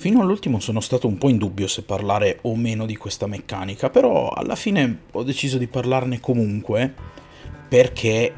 [0.00, 3.90] Fino all'ultimo sono stato un po' in dubbio se parlare o meno di questa meccanica,
[3.90, 6.94] però alla fine ho deciso di parlarne comunque
[7.68, 8.34] perché,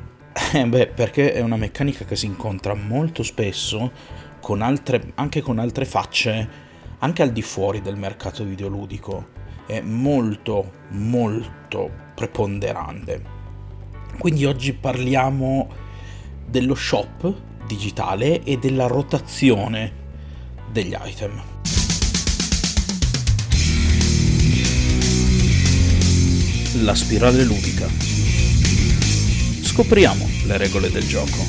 [0.55, 3.93] eh beh, perché è una meccanica che si incontra molto spesso
[4.41, 6.49] con altre, anche con altre facce,
[6.99, 9.29] anche al di fuori del mercato videoludico.
[9.65, 13.23] È molto, molto preponderante.
[14.19, 15.69] Quindi oggi parliamo
[16.45, 17.33] dello shop
[17.69, 20.01] digitale e della rotazione
[20.73, 21.52] degli item.
[26.81, 27.87] La spirale ludica.
[29.63, 31.45] Scopriamo le regole del gioco.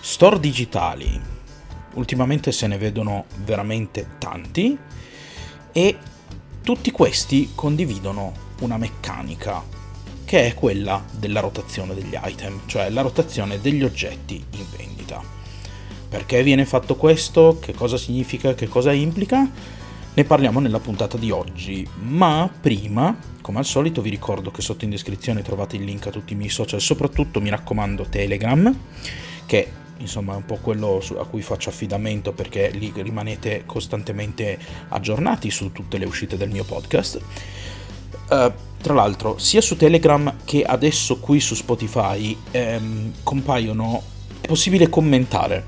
[0.00, 1.20] Store digitali.
[1.92, 4.78] Ultimamente se ne vedono veramente tanti
[5.72, 5.98] e
[6.62, 9.62] tutti questi condividono una meccanica
[10.24, 15.22] che è quella della rotazione degli item, cioè la rotazione degli oggetti in vendita.
[16.08, 17.58] Perché viene fatto questo?
[17.60, 18.54] Che cosa significa?
[18.54, 19.74] Che cosa implica?
[20.16, 24.84] Ne parliamo nella puntata di oggi, ma prima, come al solito, vi ricordo che sotto
[24.84, 28.74] in descrizione trovate il link a tutti i miei social, soprattutto mi raccomando Telegram,
[29.44, 34.58] che insomma è un po' quello a cui faccio affidamento perché lì rimanete costantemente
[34.88, 37.20] aggiornati su tutte le uscite del mio podcast.
[38.30, 44.02] Uh, tra l'altro, sia su Telegram che adesso qui su Spotify ehm, compaiono,
[44.40, 45.62] è possibile commentare.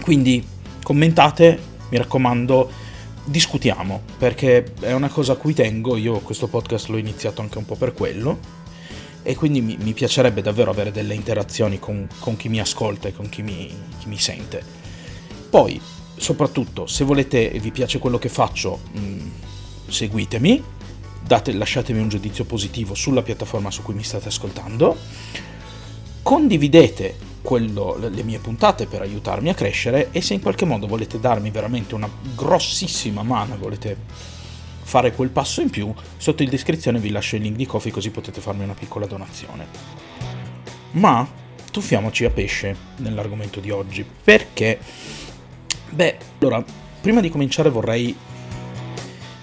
[0.00, 0.42] Quindi
[0.82, 2.84] commentate, mi raccomando,
[3.26, 7.64] discutiamo, perché è una cosa a cui tengo, io questo podcast l'ho iniziato anche un
[7.64, 8.38] po' per quello,
[9.22, 13.12] e quindi mi, mi piacerebbe davvero avere delle interazioni con, con chi mi ascolta e
[13.12, 13.68] con chi mi,
[13.98, 14.62] chi mi, sente.
[15.50, 15.80] Poi,
[16.16, 19.28] soprattutto, se volete e vi piace quello che faccio, mh, mm,
[19.88, 20.62] seguitemi,
[21.26, 24.96] date, lasciatemi un giudizio positivo sulla piattaforma su cui mi state ascoltando,
[26.22, 27.16] condividete
[27.46, 31.50] quello, le mie puntate per aiutarmi a crescere e se in qualche modo volete darmi
[31.50, 33.96] veramente una grossissima mano, volete
[34.82, 38.10] fare quel passo in più, sotto in descrizione vi lascio il link di Coffee così
[38.10, 39.64] potete farmi una piccola donazione.
[40.92, 41.24] Ma
[41.70, 44.80] tuffiamoci a pesce nell'argomento di oggi, perché,
[45.90, 46.64] beh, allora,
[47.00, 48.16] prima di cominciare vorrei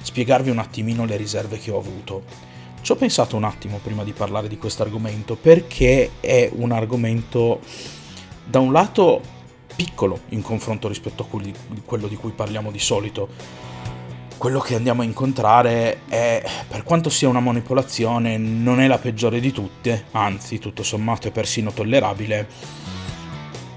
[0.02, 2.52] spiegarvi un attimino le riserve che ho avuto.
[2.84, 7.62] Ci ho pensato un attimo prima di parlare di questo argomento perché è un argomento
[8.44, 9.22] da un lato
[9.74, 11.26] piccolo in confronto rispetto a
[11.86, 13.30] quello di cui parliamo di solito.
[14.38, 19.40] Quello che andiamo a incontrare è, per quanto sia una manipolazione, non è la peggiore
[19.40, 22.50] di tutte, anzi tutto sommato è persino tollerabile.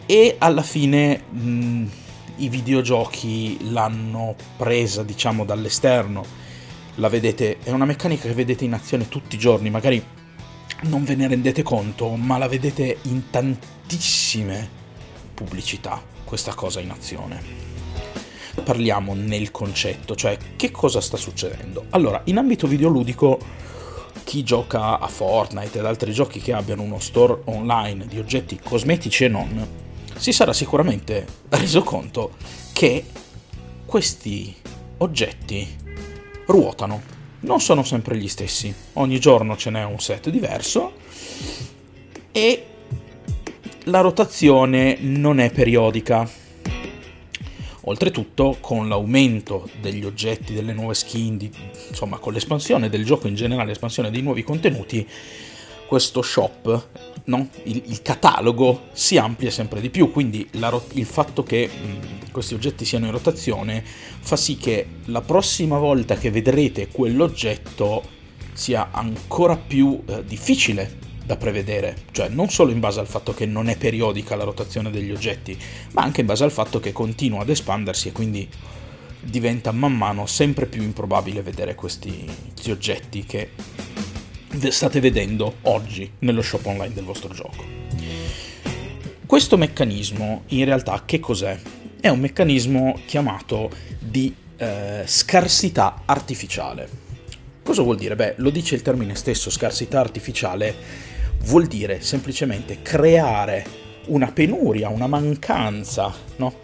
[0.05, 1.85] E alla fine mh,
[2.39, 6.46] i videogiochi l'hanno presa, diciamo, dall'esterno
[6.97, 10.03] la vedete, è una meccanica che vedete in azione tutti i giorni, magari
[10.83, 14.69] non ve ne rendete conto, ma la vedete in tantissime
[15.35, 17.65] pubblicità, questa cosa in azione.
[18.63, 21.87] Parliamo nel concetto, cioè che cosa sta succedendo.
[21.91, 23.39] Allora, in ambito videoludico,
[24.25, 29.25] chi gioca a Fortnite ed altri giochi che abbiano uno store online di oggetti cosmetici
[29.25, 29.69] e non,
[30.17, 32.33] si sarà sicuramente reso conto
[32.73, 33.05] che
[33.85, 34.55] questi
[34.99, 35.85] oggetti
[36.47, 37.15] ruotano.
[37.41, 40.95] Non sono sempre gli stessi, ogni giorno ce n'è un set diverso
[42.33, 42.65] e
[43.85, 46.29] la rotazione non è periodica.
[47.89, 51.49] Oltretutto, con l'aumento degli oggetti, delle nuove skin, di,
[51.89, 55.07] insomma, con l'espansione del gioco in generale, l'espansione dei nuovi contenuti,
[55.87, 56.89] questo shop,
[57.25, 57.49] no?
[57.65, 62.55] il, il, catalogo si amplia sempre di più, quindi la, il fatto che mh, questi
[62.55, 68.15] oggetti siano in rotazione fa sì che la prossima volta che vedrete quell'oggetto
[68.53, 73.47] sia ancora più eh, difficile da prevedere, cioè non solo in base al fatto che
[73.47, 75.59] non è periodica la rotazione degli oggetti,
[75.93, 78.49] ma anche in base al fatto che continua ad espandersi e quindi
[79.21, 83.51] diventa man mano sempre più improbabile vedere questi, questi oggetti che
[84.71, 87.65] state vedendo oggi nello shop online del vostro gioco.
[89.27, 91.59] Questo meccanismo in realtà che cos'è?
[92.01, 96.89] È un meccanismo chiamato di eh, scarsità artificiale.
[97.63, 98.15] Cosa vuol dire?
[98.15, 100.75] Beh, lo dice il termine stesso, scarsità artificiale
[101.41, 103.65] vuol dire semplicemente creare
[104.07, 106.55] una penuria, una mancanza no?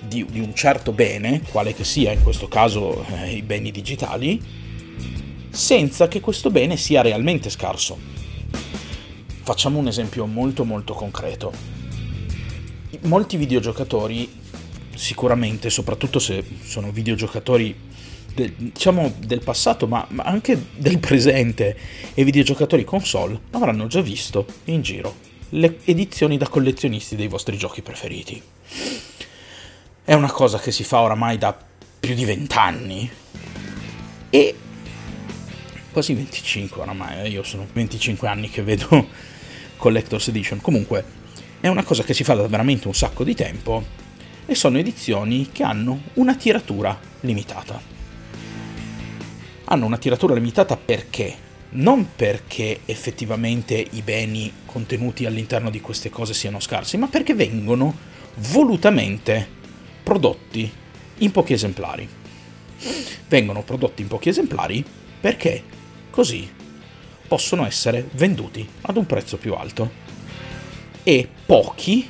[0.00, 4.40] di, di, un certo bene, quale che sia in questo caso eh, i beni digitali,
[5.54, 7.96] senza che questo bene sia realmente scarso.
[9.42, 11.52] Facciamo un esempio molto molto concreto.
[13.02, 14.28] Molti videogiocatori,
[14.94, 17.74] sicuramente, soprattutto se sono videogiocatori
[18.34, 21.76] del, diciamo del passato, ma, ma anche del presente
[22.14, 25.14] e videogiocatori console, avranno già visto in giro
[25.50, 28.42] le edizioni da collezionisti dei vostri giochi preferiti.
[30.04, 31.56] è una cosa che si fa oramai da
[32.00, 33.08] più di vent'anni
[34.30, 34.54] e
[35.94, 38.88] quasi 25 oramai, eh, io sono 25 anni che vedo
[39.78, 41.04] Collector's Edition, comunque
[41.60, 44.02] è una cosa che si fa da veramente un sacco di tempo
[44.44, 47.80] e sono edizioni che hanno una tiratura limitata.
[49.66, 51.32] Hanno una tiratura limitata perché?
[51.70, 57.96] Non perché effettivamente i beni contenuti all'interno di queste cose siano scarsi, ma perché vengono
[58.50, 59.48] volutamente
[60.02, 60.70] prodotti
[61.18, 62.08] in pochi esemplari.
[63.28, 64.84] Vengono prodotti in pochi esemplari
[65.20, 65.62] perché
[66.14, 66.48] così
[67.26, 69.90] possono essere venduti ad un prezzo più alto
[71.02, 72.08] e pochi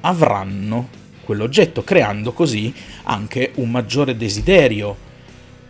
[0.00, 0.88] avranno
[1.22, 2.72] quell'oggetto, creando così
[3.02, 4.96] anche un maggiore desiderio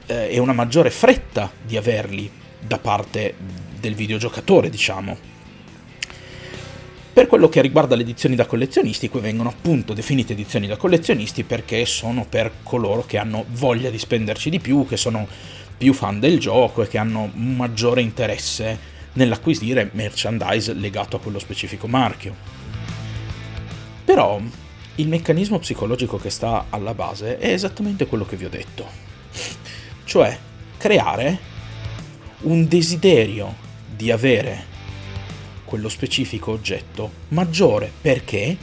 [0.06, 2.30] eh, e una maggiore fretta di averli
[2.64, 3.34] da parte
[3.80, 5.30] del videogiocatore, diciamo.
[7.12, 11.42] Per quello che riguarda le edizioni da collezionisti, qui vengono appunto definite edizioni da collezionisti
[11.42, 15.26] perché sono per coloro che hanno voglia di spenderci di più, che sono
[15.76, 21.38] più fan del gioco e che hanno un maggiore interesse nell'acquisire merchandise legato a quello
[21.38, 22.34] specifico marchio.
[24.04, 24.40] Però
[24.96, 28.86] il meccanismo psicologico che sta alla base è esattamente quello che vi ho detto,
[30.04, 30.36] cioè
[30.76, 31.50] creare
[32.42, 33.54] un desiderio
[33.94, 34.70] di avere
[35.64, 37.90] quello specifico oggetto maggiore.
[38.00, 38.56] Perché?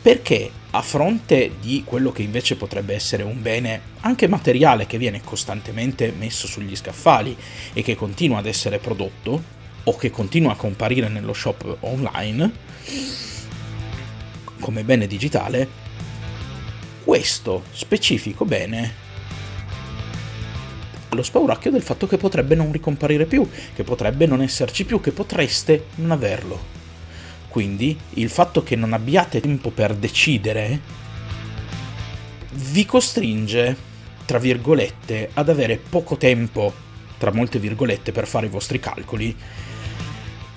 [0.00, 5.20] Perché a fronte di quello che invece potrebbe essere un bene anche materiale che viene
[5.22, 7.36] costantemente messo sugli scaffali
[7.72, 9.42] e che continua ad essere prodotto
[9.82, 12.52] o che continua a comparire nello shop online
[14.60, 15.68] come bene digitale,
[17.04, 19.04] questo specifico bene
[21.10, 25.12] lo spauracchio del fatto che potrebbe non ricomparire più, che potrebbe non esserci più, che
[25.12, 26.74] potreste non averlo.
[27.48, 30.80] Quindi il fatto che non abbiate tempo per decidere
[32.56, 33.76] vi costringe,
[34.26, 36.72] tra virgolette, ad avere poco tempo,
[37.16, 39.34] tra molte virgolette, per fare i vostri calcoli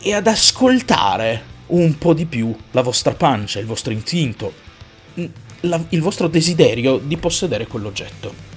[0.01, 4.53] e ad ascoltare un po' di più la vostra pancia, il vostro istinto,
[5.61, 8.47] la, il vostro desiderio di possedere quell'oggetto.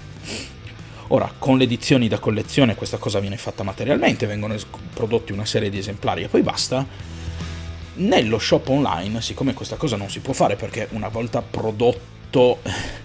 [1.08, 4.56] Ora, con le edizioni da collezione questa cosa viene fatta materialmente, vengono
[4.94, 6.86] prodotti una serie di esemplari e poi basta,
[7.94, 12.60] nello shop online, siccome questa cosa non si può fare perché una volta prodotto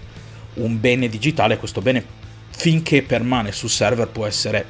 [0.58, 2.04] un bene digitale, questo bene
[2.50, 4.66] finché permane sul server può essere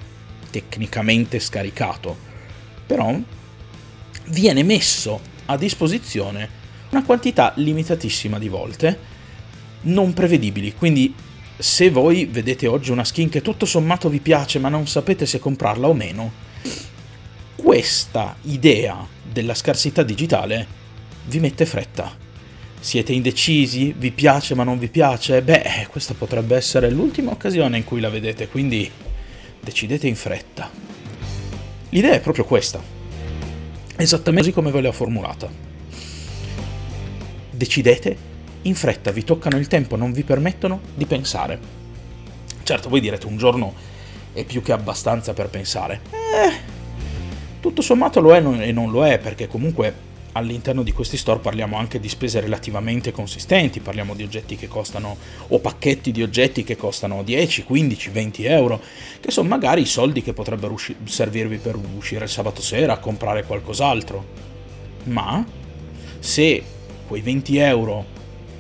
[0.51, 2.17] tecnicamente scaricato,
[2.87, 3.15] però
[4.27, 6.57] viene messo a disposizione
[6.91, 9.17] una quantità limitatissima di volte
[9.83, 11.15] non prevedibili, quindi
[11.57, 15.39] se voi vedete oggi una skin che tutto sommato vi piace ma non sapete se
[15.39, 16.33] comprarla o meno,
[17.57, 20.67] questa idea della scarsità digitale
[21.27, 22.17] vi mette fretta.
[22.81, 23.93] Siete indecisi?
[23.97, 25.43] Vi piace ma non vi piace?
[25.43, 28.91] Beh, questa potrebbe essere l'ultima occasione in cui la vedete, quindi
[29.61, 30.71] decidete in fretta.
[31.91, 32.81] L'idea è proprio questa,
[33.97, 35.51] esattamente così come ve l'ho formulata.
[37.51, 38.17] Decidete
[38.63, 41.59] in fretta, vi toccano il tempo, non vi permettono di pensare.
[42.63, 43.75] Certo, voi direte un giorno
[44.33, 46.01] è più che abbastanza per pensare.
[46.13, 46.77] Eh,
[47.61, 50.07] tutto sommato lo è e non lo è, perché comunque
[50.39, 55.17] all'interno di questi store parliamo anche di spese relativamente consistenti, parliamo di oggetti che costano,
[55.49, 58.81] o pacchetti di oggetti che costano 10, 15, 20 euro,
[59.21, 62.99] che sono magari i soldi che potrebbero usci- servirvi per uscire il sabato sera a
[62.99, 64.47] comprare qualcos'altro.
[65.05, 65.45] Ma
[66.19, 66.63] se
[67.07, 68.05] quei 20 euro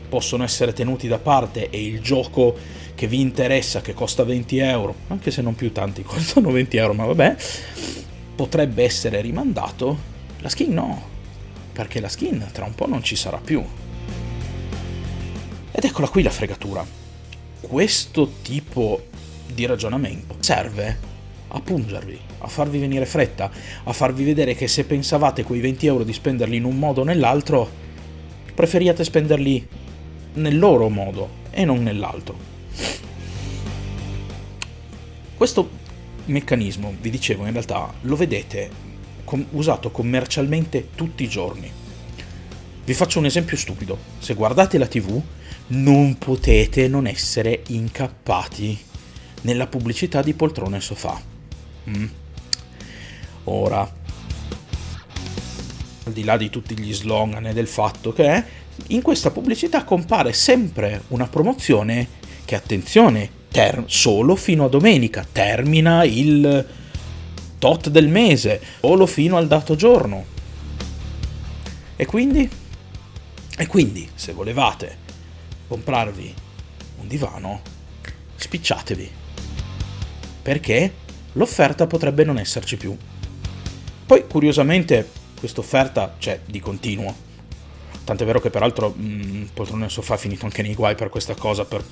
[0.08, 2.56] possono essere tenuti da parte e il gioco
[2.94, 6.94] che vi interessa, che costa 20 euro, anche se non più tanti costano 20 euro,
[6.94, 7.36] ma vabbè,
[8.34, 9.96] potrebbe essere rimandato,
[10.40, 11.16] la skin no,
[11.78, 13.64] perché la skin tra un po' non ci sarà più.
[15.70, 16.84] Ed eccola qui la fregatura.
[17.60, 19.04] Questo tipo
[19.46, 20.98] di ragionamento serve
[21.46, 23.48] a pungervi, a farvi venire fretta,
[23.84, 27.04] a farvi vedere che se pensavate quei 20 euro di spenderli in un modo o
[27.04, 27.70] nell'altro,
[28.56, 29.68] preferiate spenderli
[30.32, 32.36] nel loro modo e non nell'altro.
[35.36, 35.70] Questo
[36.24, 38.87] meccanismo, vi dicevo, in realtà lo vedete
[39.28, 41.70] com- usato commercialmente tutti i giorni.
[42.84, 43.98] Vi faccio un esempio stupido.
[44.18, 45.20] Se guardate la TV,
[45.68, 48.78] non potete non essere incappati
[49.42, 51.20] nella pubblicità di poltrone e sofà.
[51.90, 52.06] Mm.
[53.44, 53.96] Ora,
[56.04, 58.42] al di là di tutti gli slogan e del fatto che
[58.86, 62.06] in questa pubblicità compare sempre una promozione
[62.46, 66.66] che, attenzione, ter- solo fino a domenica, termina il
[67.58, 70.24] tot del mese, solo fino al dato giorno.
[71.96, 72.48] E quindi?
[73.56, 75.06] E quindi, se volevate
[75.66, 76.34] comprarvi
[77.00, 77.60] un divano,
[78.36, 79.10] spicciatevi.
[80.42, 80.92] Perché
[81.32, 82.96] l'offerta potrebbe non esserci più.
[84.06, 87.26] Poi, curiosamente, questa offerta c'è di continuo.
[88.04, 91.34] Tant'è vero che peraltro mh, mm, Poltrone Sofà è finito anche nei guai per questa
[91.34, 91.84] cosa, per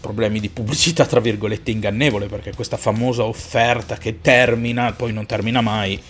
[0.00, 5.60] problemi di pubblicità tra virgolette ingannevole, perché questa famosa offerta che termina, poi non termina
[5.60, 6.00] mai,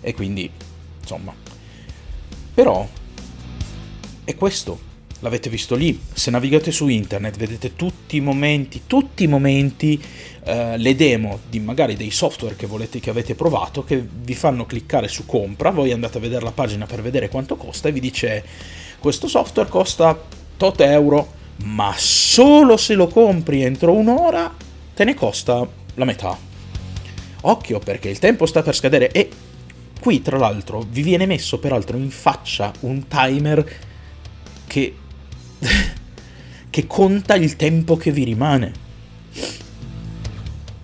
[0.00, 0.50] e quindi,
[1.00, 1.34] insomma.
[2.54, 2.88] Però,
[4.24, 4.78] è questo,
[5.20, 10.00] l'avete visto lì, se navigate su internet vedete tutti i momenti, tutti i momenti,
[10.44, 14.66] eh, le demo di magari dei software che volete che avete provato, che vi fanno
[14.66, 18.00] cliccare su compra, voi andate a vedere la pagina per vedere quanto costa e vi
[18.00, 18.44] dice
[18.98, 20.18] questo software costa
[20.56, 24.52] tot euro, ma solo se lo compri entro un'ora
[24.94, 26.36] te ne costa la metà.
[27.42, 29.28] Occhio perché il tempo sta per scadere e
[30.00, 33.78] qui tra l'altro vi viene messo peraltro in faccia un timer
[34.66, 34.96] che,
[36.70, 38.82] che conta il tempo che vi rimane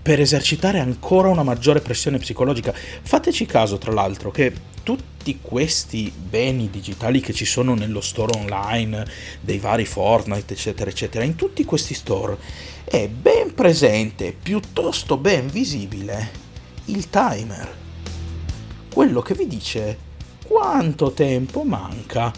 [0.01, 2.73] per esercitare ancora una maggiore pressione psicologica.
[2.73, 4.51] Fateci caso, tra l'altro, che
[5.21, 9.05] tutti questi beni digitali che ci sono nello store online,
[9.39, 12.39] dei vari Fortnite, eccetera, eccetera, in tutti questi store
[12.83, 16.31] è ben presente, piuttosto ben visibile,
[16.85, 17.77] il timer.
[18.91, 19.95] Quello che vi dice
[20.47, 22.33] quanto tempo manca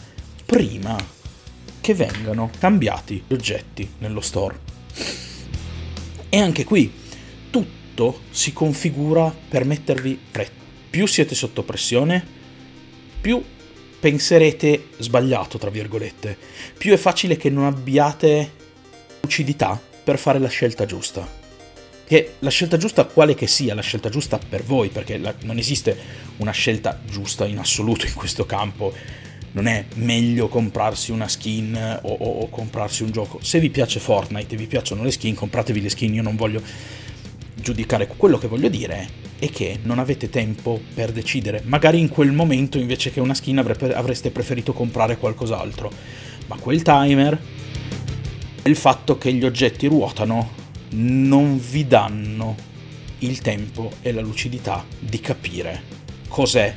[0.46, 0.98] prima
[1.80, 4.60] che vengano cambiati gli oggetti nello store.
[6.28, 6.92] E anche qui
[7.50, 10.52] tutto si configura per mettervi pre-
[10.90, 12.42] più siete sotto pressione,
[13.24, 13.42] più
[14.02, 16.38] penserete sbagliato, tra virgolette,
[16.78, 18.52] più è facile che non abbiate
[19.22, 21.26] lucidità per fare la scelta giusta.
[22.06, 25.58] Che la scelta giusta, quale che sia, la scelta giusta per voi, perché la, non
[25.58, 25.98] esiste
[26.38, 28.94] una scelta giusta in assoluto in questo campo.
[29.54, 33.40] Non è meglio comprarsi una skin o, o, o comprarsi un gioco.
[33.42, 36.14] Se vi piace Fortnite e vi piacciono le skin, compratevi le skin.
[36.14, 36.62] Io non voglio
[37.56, 38.06] giudicare.
[38.06, 39.08] Quello che voglio dire è
[39.50, 41.62] che non avete tempo per decidere.
[41.66, 45.92] Magari in quel momento invece che una skin avreste preferito comprare qualcos'altro.
[46.48, 47.40] Ma quel timer
[48.62, 52.56] e il fatto che gli oggetti ruotano non vi danno
[53.20, 55.82] il tempo e la lucidità di capire
[56.28, 56.74] cos'è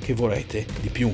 [0.00, 1.12] che vorrete di più.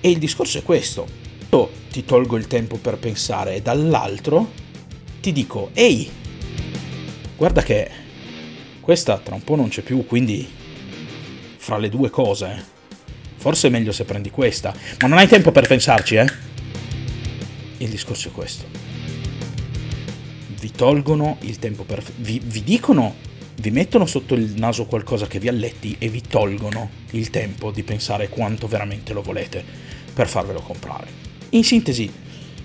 [0.00, 1.06] E il discorso è questo.
[1.50, 4.52] Io ti tolgo il tempo per pensare e dall'altro
[5.20, 6.10] ti dico, ehi,
[7.36, 8.04] guarda che
[8.86, 10.48] questa tra un po' non c'è più, quindi
[11.56, 12.64] fra le due cose,
[13.34, 14.72] forse è meglio se prendi questa.
[15.00, 16.26] Ma non hai tempo per pensarci, eh?
[17.78, 18.64] Il discorso è questo.
[20.60, 22.00] Vi tolgono il tempo per...
[22.18, 23.16] Vi, vi dicono,
[23.56, 27.82] vi mettono sotto il naso qualcosa che vi alletti e vi tolgono il tempo di
[27.82, 29.64] pensare quanto veramente lo volete
[30.14, 31.08] per farvelo comprare.
[31.50, 32.08] In sintesi,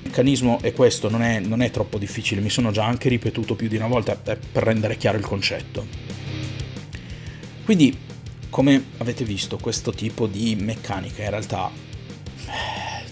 [0.03, 3.67] meccanismo è questo, non è, non è, troppo difficile, mi sono già anche ripetuto più
[3.67, 5.85] di una volta per rendere chiaro il concetto.
[7.63, 7.97] Quindi,
[8.49, 11.71] come avete visto, questo tipo di meccanica in realtà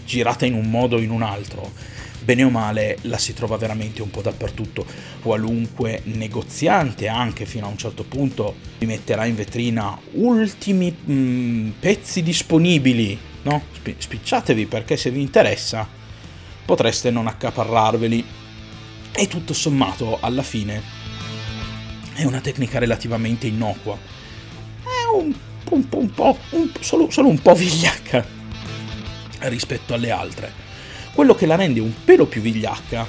[0.06, 1.72] girata in un modo o in un altro,
[2.24, 4.86] bene o male la si trova veramente un po' dappertutto.
[5.22, 11.70] Qualunque negoziante, anche fino a un certo punto, vi metterà in vetrina ultimi mh, mm,
[11.80, 13.64] pezzi disponibili, no?
[13.98, 15.99] Spicciatevi perché se vi interessa
[16.70, 18.24] potreste non accaparrarveli.
[19.12, 20.84] E tutto sommato, alla fine,
[22.14, 23.98] è una tecnica relativamente innocua.
[24.84, 25.34] È un,
[25.72, 28.24] un, un po', un, solo, solo un po' vigliacca
[29.40, 30.52] rispetto alle altre.
[31.14, 33.08] Quello che la rende un pelo più vigliacca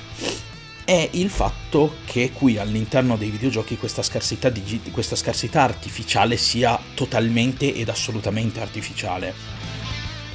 [0.83, 6.81] è il fatto che qui all'interno dei videogiochi questa scarsità, digi- questa scarsità artificiale sia
[6.95, 9.60] totalmente ed assolutamente artificiale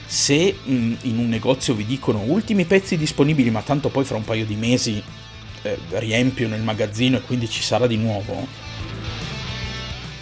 [0.06, 4.24] se mm, in un negozio vi dicono ultimi pezzi disponibili, ma tanto poi fra un
[4.24, 5.02] paio di mesi
[5.62, 8.48] eh, riempiono il magazzino e quindi ci sarà di nuovo,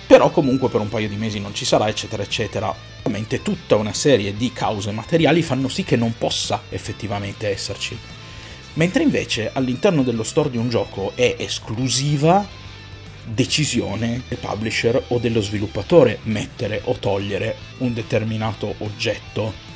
[0.08, 2.74] però comunque per un paio di mesi non ci sarà, eccetera, eccetera.
[3.00, 7.98] Ovviamente tutta una serie di cause materiali fanno sì che non possa effettivamente esserci.
[8.76, 12.48] Mentre invece all'interno dello store di un gioco è esclusiva
[13.26, 19.72] decisione del publisher o dello sviluppatore mettere o togliere un determinato oggetto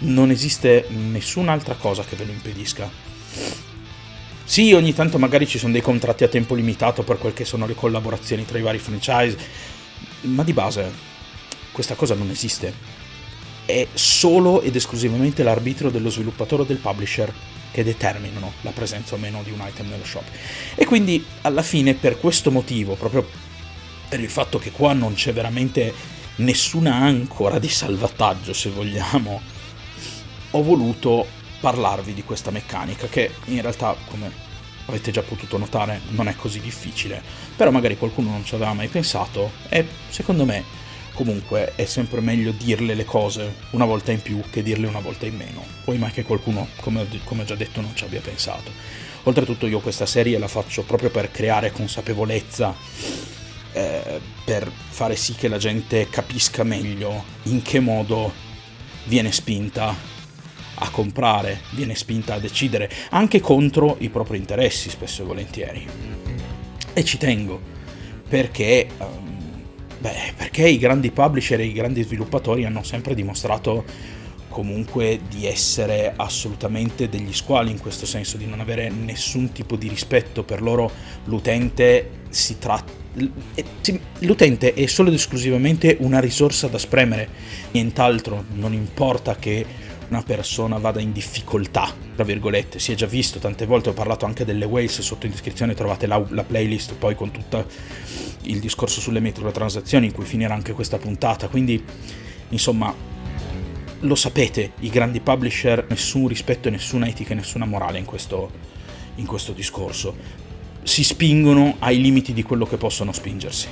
[0.00, 2.90] non esiste nessun'altra cosa che ve lo impedisca.
[4.44, 7.66] Sì, ogni tanto magari ci sono dei contratti a tempo limitato per quel che sono
[7.66, 9.36] le collaborazioni tra i vari franchise,
[10.22, 10.90] ma di base
[11.70, 12.74] questa cosa non esiste.
[13.64, 17.32] È solo ed esclusivamente l'arbitrio dello sviluppatore o del publisher
[17.70, 20.24] che determinano la presenza o meno di un item nello shop.
[20.74, 23.24] E quindi alla fine per questo motivo, proprio
[24.08, 25.94] per il fatto che qua non c'è veramente
[26.36, 29.40] nessuna ancora di salvataggio, se vogliamo,
[30.50, 31.26] ho voluto
[31.60, 34.48] parlarvi di questa meccanica che in realtà, come
[34.86, 37.22] avete già potuto notare, non è così difficile,
[37.54, 40.64] però magari qualcuno non ci aveva mai pensato e secondo me
[41.12, 45.26] comunque è sempre meglio dirle le cose una volta in più che dirle una volta
[45.26, 48.70] in meno, poi mai che qualcuno, come, come ho già detto, non ci abbia pensato.
[49.24, 52.74] Oltretutto io questa serie la faccio proprio per creare consapevolezza,
[53.72, 58.32] eh, per fare sì che la gente capisca meglio in che modo
[59.04, 59.94] viene spinta
[60.82, 65.86] a comprare, viene spinta a decidere anche contro i propri interessi spesso e volentieri.
[66.92, 67.60] E ci tengo
[68.28, 69.62] perché, um,
[69.98, 73.84] beh, perché i grandi publisher e i grandi sviluppatori hanno sempre dimostrato
[74.48, 79.88] comunque di essere assolutamente degli squali in questo senso, di non avere nessun tipo di
[79.88, 80.90] rispetto per loro,
[81.24, 82.98] l'utente si tratta
[84.20, 87.28] l'utente è solo ed esclusivamente una risorsa da spremere,
[87.72, 89.66] nient'altro, non importa che
[90.10, 94.26] una persona vada in difficoltà, tra virgolette, si è già visto tante volte, ho parlato
[94.26, 97.66] anche delle Wales, sotto in descrizione trovate la, la playlist poi con tutto
[98.42, 101.82] il discorso sulle microtransazioni in cui finirà anche questa puntata, quindi
[102.48, 102.92] insomma
[104.00, 108.50] lo sapete, i grandi publisher, nessun rispetto nessuna etica nessuna morale in questo,
[109.16, 110.16] in questo discorso.
[110.82, 113.68] Si spingono ai limiti di quello che possono spingersi.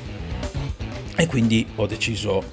[1.16, 2.44] E quindi ho deciso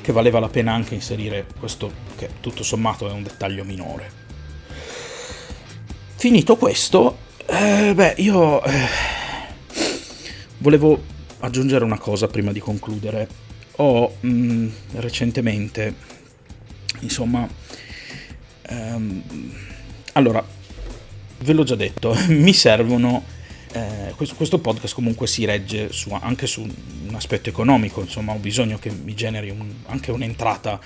[0.00, 4.10] che valeva la pena anche inserire questo, che tutto sommato è un dettaglio minore.
[6.16, 8.88] Finito questo, eh, beh, io eh,
[10.58, 11.02] volevo
[11.40, 13.28] aggiungere una cosa prima di concludere.
[13.76, 16.18] Ho mh, mm, recentemente
[17.00, 17.48] insomma
[18.62, 19.22] ehm,
[20.12, 20.44] allora
[21.38, 23.24] ve l'ho già detto mi servono
[23.72, 28.38] eh, questo, questo, podcast comunque si regge su, anche su un aspetto economico insomma ho
[28.38, 30.80] bisogno che mi generi un, anche un'entrata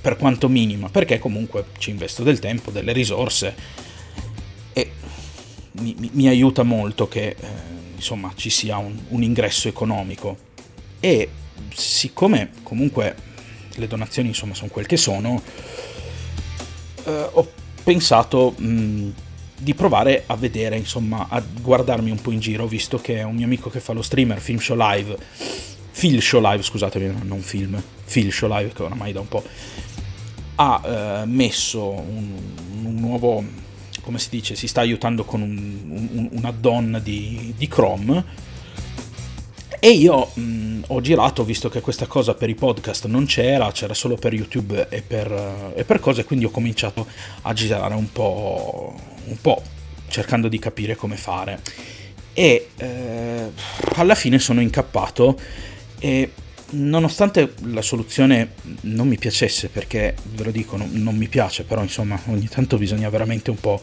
[0.00, 3.54] per quanto minima perché comunque ci investo del tempo delle risorse
[4.72, 4.90] e
[5.72, 7.36] mi, mi, mi aiuta molto che eh,
[7.98, 10.46] insomma ci sia un, un ingresso economico.
[11.00, 11.28] E
[11.74, 13.14] siccome comunque
[13.74, 15.40] le donazioni insomma sono quel che sono,
[17.04, 17.52] eh, ho
[17.84, 19.12] pensato mh,
[19.58, 23.34] di provare a vedere, insomma, a guardarmi un po' in giro, visto che è un
[23.34, 25.16] mio amico che fa lo streamer, Film Show Live,
[25.98, 29.42] Phil Show Live, scusatemi, non film, Phil Show Live, che oramai da un po',
[30.54, 32.34] ha eh, messo un,
[32.84, 33.44] un, nuovo,
[34.02, 38.46] come si dice, si sta aiutando con un, un, un add-on di, di Chrome,
[39.80, 43.94] e io mh, ho girato, visto che questa cosa per i podcast non c'era, c'era
[43.94, 47.06] solo per YouTube e per, e per cose, quindi ho cominciato
[47.42, 48.94] a girare un po',
[49.28, 49.62] un po'
[50.08, 51.60] cercando di capire come fare.
[52.32, 53.50] E eh,
[53.94, 55.38] alla fine sono incappato
[55.98, 56.32] e
[56.70, 61.82] nonostante la soluzione non mi piacesse, perché ve lo dico, non, non mi piace, però
[61.82, 63.80] insomma ogni tanto bisogna veramente un po'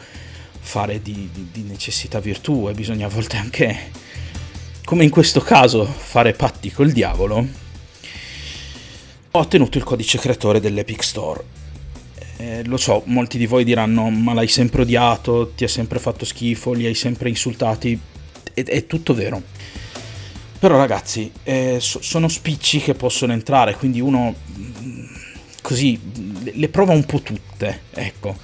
[0.60, 3.92] fare di, di, di necessità virtù e bisogna a volte anche
[4.86, 7.38] come in questo caso fare patti col diavolo,
[9.32, 11.44] ho ottenuto il codice creatore dell'Epic Store.
[12.38, 16.26] Eh, lo so, molti di voi diranno, ma l'hai sempre odiato, ti ha sempre fatto
[16.26, 18.00] schifo, li hai sempre insultati.
[18.54, 19.42] È, è tutto vero.
[20.60, 25.06] Però ragazzi, eh, so, sono spicci che possono entrare, quindi uno mm,
[25.62, 26.00] così
[26.54, 28.36] le prova un po' tutte, ecco.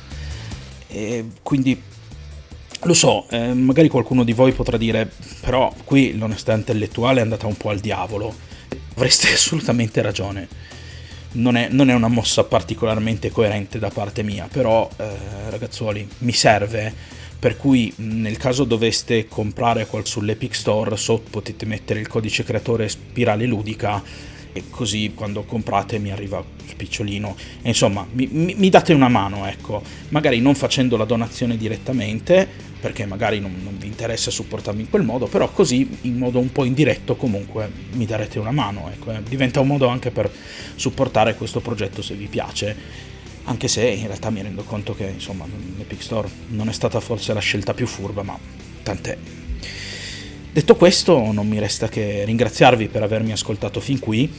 [0.87, 1.81] E quindi
[2.83, 7.47] lo so, eh, magari qualcuno di voi potrà dire, però qui l'onestà intellettuale è andata
[7.47, 8.33] un po' al diavolo.
[8.95, 10.47] Avreste assolutamente ragione.
[11.33, 16.33] Non è, non è una mossa particolarmente coerente da parte mia, però eh, ragazzuoli, mi
[16.33, 16.93] serve.
[17.39, 22.87] Per cui nel caso doveste comprare qual sull'Epic Store, sotto potete mettere il codice creatore
[22.87, 24.03] Spirale Ludica
[24.53, 29.47] e così quando comprate mi arriva spicciolino e insomma mi, mi, mi, date una mano
[29.47, 34.89] ecco magari non facendo la donazione direttamente perché magari non, non, vi interessa supportarmi in
[34.89, 39.11] quel modo però così in modo un po' indiretto comunque mi darete una mano ecco
[39.11, 39.21] eh.
[39.23, 40.29] diventa un modo anche per
[40.75, 42.75] supportare questo progetto se vi piace
[43.43, 45.45] anche se in realtà mi rendo conto che insomma
[45.77, 48.37] l'Epic Store non è stata forse la scelta più furba ma
[48.83, 49.17] tant'è
[50.53, 54.29] Detto questo, non mi resta che ringraziarvi per avermi ascoltato fin qui.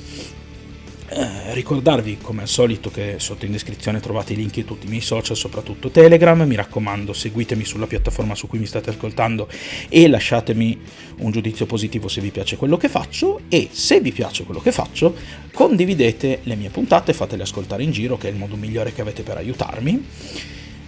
[1.14, 4.88] Eh, ricordarvi come al solito che sotto in descrizione trovate i link di tutti i
[4.88, 6.40] miei social, soprattutto Telegram.
[6.40, 9.46] Mi raccomando, seguitemi sulla piattaforma su cui mi state ascoltando
[9.90, 10.80] e lasciatemi
[11.18, 13.40] un giudizio positivo se vi piace quello che faccio.
[13.48, 15.14] E se vi piace quello che faccio,
[15.52, 19.22] condividete le mie puntate, fatele ascoltare in giro, che è il modo migliore che avete
[19.22, 20.06] per aiutarmi.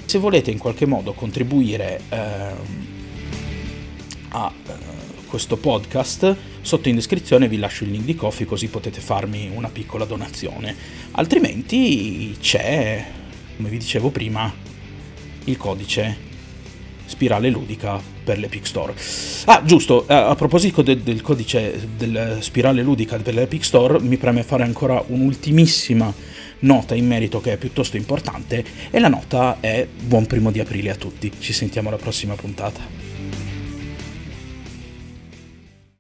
[0.07, 2.17] Se volete in qualche modo contribuire eh,
[4.31, 4.73] a eh,
[5.27, 9.69] questo podcast, sotto in descrizione vi lascio il link di Coffee così potete farmi una
[9.69, 10.75] piccola donazione.
[11.13, 13.05] Altrimenti c'è,
[13.57, 14.53] come vi dicevo prima,
[15.45, 16.33] il codice
[17.05, 18.95] Spirale Ludica per l'Epic Store.
[19.45, 24.17] Ah, giusto, a, a proposito de, del codice del Spirale Ludica per l'Epic Store, mi
[24.17, 26.13] preme fare ancora un'ultimissima
[26.61, 30.91] nota in merito che è piuttosto importante e la nota è buon primo di aprile
[30.91, 31.31] a tutti.
[31.39, 33.04] Ci sentiamo alla prossima puntata.